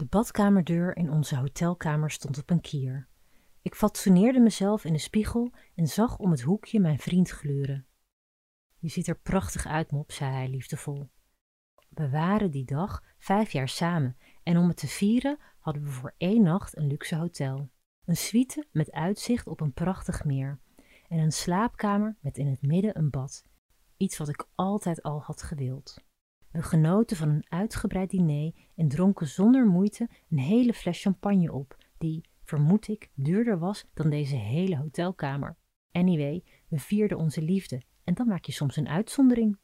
De 0.00 0.06
badkamerdeur 0.06 0.96
in 0.96 1.10
onze 1.10 1.36
hotelkamer 1.36 2.10
stond 2.10 2.38
op 2.38 2.50
een 2.50 2.60
kier. 2.60 3.08
Ik 3.62 3.74
fatsoeneerde 3.74 4.40
mezelf 4.40 4.84
in 4.84 4.92
de 4.92 4.98
spiegel 4.98 5.52
en 5.74 5.86
zag 5.86 6.18
om 6.18 6.30
het 6.30 6.40
hoekje 6.40 6.80
mijn 6.80 6.98
vriend 6.98 7.30
gluren. 7.30 7.86
Je 8.78 8.88
ziet 8.88 9.06
er 9.06 9.18
prachtig 9.18 9.66
uit, 9.66 9.90
mop, 9.90 10.12
zei 10.12 10.32
hij 10.32 10.48
liefdevol. 10.48 11.10
We 11.88 12.10
waren 12.10 12.50
die 12.50 12.64
dag 12.64 13.02
vijf 13.18 13.50
jaar 13.50 13.68
samen 13.68 14.16
en 14.42 14.56
om 14.56 14.68
het 14.68 14.76
te 14.76 14.86
vieren 14.86 15.38
hadden 15.58 15.82
we 15.82 15.90
voor 15.90 16.14
één 16.16 16.42
nacht 16.42 16.76
een 16.76 16.86
luxe 16.86 17.16
hotel. 17.16 17.70
Een 18.04 18.16
suite 18.16 18.66
met 18.72 18.92
uitzicht 18.92 19.46
op 19.46 19.60
een 19.60 19.72
prachtig 19.72 20.24
meer 20.24 20.60
en 21.08 21.18
een 21.18 21.32
slaapkamer 21.32 22.16
met 22.20 22.38
in 22.38 22.46
het 22.46 22.62
midden 22.62 22.98
een 22.98 23.10
bad. 23.10 23.44
Iets 23.96 24.18
wat 24.18 24.28
ik 24.28 24.48
altijd 24.54 25.02
al 25.02 25.22
had 25.22 25.42
gewild. 25.42 26.08
We 26.50 26.62
genoten 26.62 27.16
van 27.16 27.28
een 27.28 27.44
uitgebreid 27.48 28.10
diner 28.10 28.52
en 28.76 28.88
dronken 28.88 29.26
zonder 29.26 29.66
moeite 29.66 30.08
een 30.30 30.38
hele 30.38 30.74
fles 30.74 31.02
champagne 31.02 31.52
op, 31.52 31.76
die, 31.98 32.24
vermoed 32.44 32.88
ik, 32.88 33.10
duurder 33.14 33.58
was 33.58 33.84
dan 33.94 34.10
deze 34.10 34.36
hele 34.36 34.76
hotelkamer. 34.76 35.56
Anyway, 35.92 36.44
we 36.68 36.78
vierden 36.78 37.18
onze 37.18 37.42
liefde 37.42 37.82
en 38.04 38.14
dan 38.14 38.26
maak 38.26 38.44
je 38.44 38.52
soms 38.52 38.76
een 38.76 38.88
uitzondering. 38.88 39.58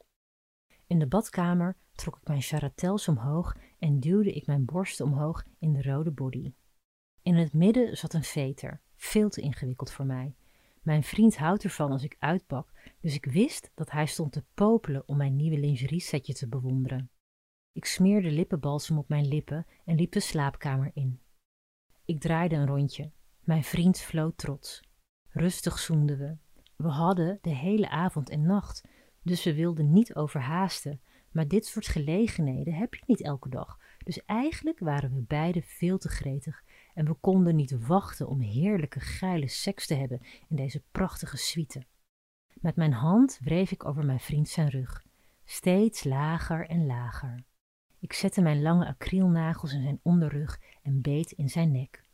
In 0.87 0.98
de 0.98 1.06
badkamer 1.06 1.77
trok 1.93 2.17
ik 2.17 2.28
mijn 2.28 2.43
charatels 2.43 3.09
omhoog 3.09 3.56
en 3.78 4.00
duwde 4.00 4.33
ik 4.33 4.47
mijn 4.47 4.65
borsten 4.65 5.05
omhoog 5.05 5.45
in 5.59 5.73
de 5.73 5.83
rode 5.83 6.11
body. 6.11 6.53
In 7.23 7.34
het 7.34 7.53
midden 7.53 7.97
zat 7.97 8.15
een 8.15 8.25
veter, 8.25 8.81
veel 8.97 9.28
te 9.28 9.41
ingewikkeld 9.41 9.93
voor 9.93 10.06
mij. 10.06 10.34
Mijn 10.87 11.03
vriend 11.03 11.37
houdt 11.37 11.65
ervan 11.65 11.91
als 11.91 12.03
ik 12.03 12.17
uitpak, 12.19 12.73
dus 13.01 13.15
ik 13.15 13.25
wist 13.25 13.70
dat 13.75 13.91
hij 13.91 14.06
stond 14.06 14.33
te 14.33 14.45
popelen 14.55 15.09
om 15.09 15.17
mijn 15.17 15.37
nieuwe 15.37 15.59
lingerie-setje 15.59 16.34
te 16.34 16.48
bewonderen. 16.48 17.11
Ik 17.73 17.84
smeerde 17.84 18.31
lippenbalsem 18.31 18.98
op 18.98 19.09
mijn 19.09 19.28
lippen 19.28 19.67
en 19.84 19.97
liep 19.97 20.12
de 20.12 20.20
slaapkamer 20.20 20.91
in. 20.95 21.20
Ik 22.05 22.20
draaide 22.20 22.55
een 22.55 22.67
rondje. 22.67 23.11
Mijn 23.41 23.65
vriend 23.65 24.01
floot 24.01 24.39
trots. 24.39 24.83
Rustig 25.28 25.78
zoenden 25.78 26.19
we. 26.19 26.37
We 26.77 26.89
hadden 26.89 27.39
de 27.41 27.55
hele 27.55 27.89
avond 27.89 28.31
en 28.31 28.43
nacht, 28.43 28.89
dus 29.23 29.45
we 29.45 29.55
wilden 29.55 29.93
niet 29.93 30.15
overhaasten. 30.15 31.00
Maar 31.31 31.48
dit 31.48 31.67
soort 31.67 31.87
gelegenheden 31.87 32.75
heb 32.75 32.95
je 32.95 33.03
niet 33.06 33.23
elke 33.23 33.48
dag. 33.48 33.78
Dus 33.98 34.25
eigenlijk 34.25 34.78
waren 34.78 35.15
we 35.15 35.21
beiden 35.21 35.62
veel 35.62 35.98
te 35.98 36.09
gretig 36.09 36.65
en 36.97 37.05
we 37.05 37.14
konden 37.14 37.56
niet 37.56 37.86
wachten 37.86 38.28
om 38.28 38.41
heerlijke 38.41 39.00
geile 39.00 39.48
seks 39.48 39.86
te 39.86 39.94
hebben 39.94 40.20
in 40.48 40.56
deze 40.56 40.83
prachtige 40.92 41.36
suite. 41.36 41.83
Met 42.55 42.77
mijn 42.77 42.92
hand 42.92 43.38
wreef 43.42 43.71
ik 43.71 43.84
over 43.84 44.04
mijn 44.04 44.21
vriend 44.21 44.48
zijn 44.48 44.69
rug, 44.69 45.04
steeds 45.44 46.04
lager 46.04 46.69
en 46.69 46.87
lager. 46.87 47.44
Ik 47.98 48.12
zette 48.12 48.41
mijn 48.41 48.62
lange 48.62 48.87
acrylnagels 48.87 49.72
in 49.72 49.82
zijn 49.82 50.00
onderrug 50.03 50.60
en 50.82 51.00
beet 51.00 51.32
in 51.32 51.48
zijn 51.48 51.72
nek. 51.72 52.04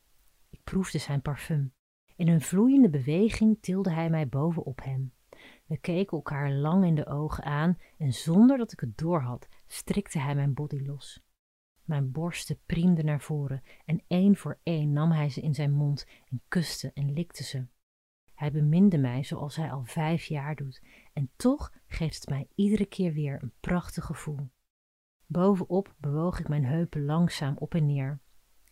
Ik 0.51 0.61
proefde 0.65 0.99
zijn 0.99 1.23
parfum. 1.23 1.73
In 2.17 2.29
een 2.29 2.41
vloeiende 2.41 2.91
beweging 2.91 3.59
tilde 3.61 3.91
hij 3.91 4.11
mij 4.11 4.29
bovenop 4.29 4.83
hem. 4.85 5.13
We 5.67 5.77
keken 5.77 6.17
elkaar 6.17 6.51
lang 6.53 6.85
in 6.85 6.95
de 6.95 7.07
ogen 7.07 7.45
aan 7.45 7.79
en 7.99 8.13
zonder 8.13 8.59
dat 8.59 8.73
ik 8.73 8.81
het 8.81 8.99
doorhad, 8.99 9.49
strikte 9.67 10.19
hij 10.19 10.35
mijn 10.35 10.55
body 10.55 10.85
los. 10.87 11.23
Mijn 11.93 12.13
borsten 12.13 12.59
priemden 12.67 13.05
naar 13.05 13.21
voren 13.21 13.63
en 13.85 14.03
één 14.07 14.37
voor 14.37 14.59
één 14.63 14.93
nam 14.93 15.11
hij 15.11 15.31
ze 15.31 15.41
in 15.41 15.55
zijn 15.55 15.73
mond 15.73 16.07
en 16.31 16.43
kuste 16.49 16.91
en 16.95 17.13
likte 17.13 17.45
ze. 17.45 17.67
Hij 18.35 18.53
beminde 18.53 18.99
mij 18.99 19.25
zoals 19.25 19.57
hij 19.57 19.73
al 19.73 19.85
vijf 19.85 20.25
jaar 20.25 20.55
doet 20.57 20.83
en 21.13 21.31
toch 21.37 21.73
geeft 21.87 22.15
het 22.15 22.29
mij 22.29 22.49
iedere 22.55 22.87
keer 22.87 23.13
weer 23.13 23.43
een 23.43 23.53
prachtig 23.61 24.05
gevoel. 24.05 24.51
Bovenop 25.27 25.95
bewoog 25.99 26.41
ik 26.41 26.49
mijn 26.49 26.65
heupen 26.65 27.05
langzaam 27.05 27.57
op 27.57 27.75
en 27.75 27.87
neer. 27.87 28.21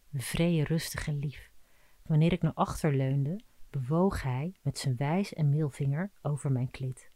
We 0.09 0.21
vreden 0.21 0.65
rustig 0.65 1.09
en 1.09 1.19
lief. 1.19 1.51
Wanneer 2.03 2.33
ik 2.33 2.43
naar 2.43 2.55
achter 2.55 2.97
leunde, 2.97 3.41
bewoog 3.71 4.23
hij 4.23 4.55
met 4.63 4.79
zijn 4.79 4.97
wijs 4.97 5.35
en 5.35 5.49
middelvinger 5.49 6.13
over 6.23 6.53
mijn 6.53 6.71
klit. 6.71 7.11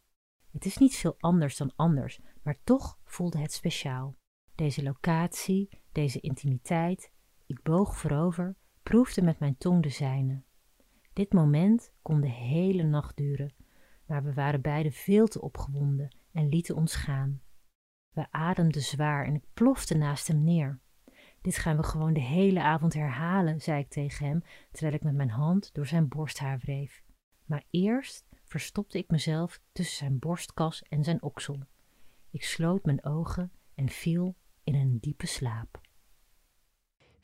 Het 0.50 0.64
is 0.64 0.76
niet 0.76 0.96
veel 0.96 1.16
anders 1.18 1.56
dan 1.56 1.72
anders, 1.76 2.20
maar 2.42 2.58
toch 2.64 2.98
voelde 3.04 3.38
het 3.38 3.52
speciaal. 3.52 4.16
Deze 4.54 4.82
locatie, 4.82 5.82
deze 5.94 6.20
intimiteit. 6.20 7.10
Ik 7.46 7.62
boog 7.62 7.96
voorover, 7.96 8.56
proefde 8.82 9.22
met 9.22 9.38
mijn 9.38 9.56
tong 9.56 9.82
de 9.82 9.88
zijne. 9.88 10.42
Dit 11.12 11.32
moment 11.32 11.92
kon 12.02 12.20
de 12.20 12.30
hele 12.30 12.82
nacht 12.82 13.16
duren, 13.16 13.54
maar 14.06 14.24
we 14.24 14.34
waren 14.34 14.60
beiden 14.60 14.92
veel 14.92 15.26
te 15.26 15.40
opgewonden 15.40 16.16
en 16.32 16.48
lieten 16.48 16.76
ons 16.76 16.94
gaan. 16.94 17.42
We 18.10 18.26
ademden 18.30 18.82
zwaar 18.82 19.26
en 19.26 19.34
ik 19.34 19.44
plofte 19.54 19.96
naast 19.96 20.28
hem 20.28 20.44
neer. 20.44 20.80
Dit 21.40 21.56
gaan 21.56 21.76
we 21.76 21.82
gewoon 21.82 22.12
de 22.12 22.20
hele 22.20 22.62
avond 22.62 22.94
herhalen, 22.94 23.60
zei 23.60 23.80
ik 23.80 23.88
tegen 23.88 24.26
hem, 24.26 24.42
terwijl 24.70 24.94
ik 24.94 25.02
met 25.02 25.14
mijn 25.14 25.30
hand 25.30 25.74
door 25.74 25.86
zijn 25.86 26.08
borsthaar 26.08 26.58
wreef. 26.58 27.02
Maar 27.44 27.64
eerst 27.70 28.26
verstopte 28.44 28.98
ik 28.98 29.10
mezelf 29.10 29.60
tussen 29.72 29.96
zijn 29.96 30.18
borstkas 30.18 30.82
en 30.82 31.04
zijn 31.04 31.22
oksel. 31.22 31.58
Ik 32.30 32.44
sloot 32.44 32.84
mijn 32.84 33.04
ogen 33.04 33.52
en 33.74 33.88
viel 33.88 34.36
in 34.64 34.74
een 34.74 34.98
diepe 35.00 35.26
slaap. 35.26 35.80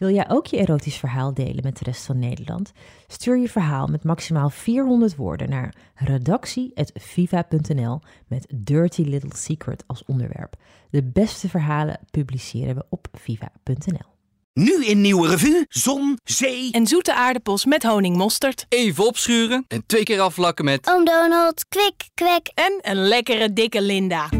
Wil 0.00 0.10
jij 0.10 0.28
ook 0.28 0.46
je 0.46 0.56
erotisch 0.56 0.96
verhaal 0.96 1.34
delen 1.34 1.62
met 1.62 1.78
de 1.78 1.84
rest 1.84 2.04
van 2.04 2.18
Nederland? 2.18 2.72
Stuur 3.06 3.38
je 3.38 3.48
verhaal 3.48 3.86
met 3.86 4.04
maximaal 4.04 4.50
400 4.50 5.16
woorden 5.16 5.48
naar 5.48 5.74
redactie.viva.nl 5.94 8.00
met 8.28 8.46
Dirty 8.54 9.02
Little 9.02 9.36
Secret 9.36 9.84
als 9.86 10.02
onderwerp. 10.06 10.56
De 10.90 11.02
beste 11.02 11.48
verhalen 11.48 12.00
publiceren 12.10 12.74
we 12.74 12.84
op 12.88 13.08
viva.nl. 13.12 14.08
Nu 14.52 14.84
in 14.84 15.00
Nieuwe 15.00 15.28
Revue, 15.28 15.64
zon, 15.68 16.18
zee 16.24 16.72
En 16.72 16.86
zoete 16.86 17.14
aardappels 17.14 17.64
met 17.64 17.82
honingmosterd. 17.82 18.66
Even 18.68 19.06
opschuren 19.06 19.64
en 19.68 19.82
twee 19.86 20.02
keer 20.02 20.20
afvlakken 20.20 20.64
met... 20.64 20.88
Oom 20.88 21.04
Donald, 21.04 21.64
kwik, 21.68 22.08
kwek. 22.14 22.50
En 22.54 22.78
een 22.82 23.08
lekkere 23.08 23.52
dikke 23.52 23.82
Linda. 23.82 24.39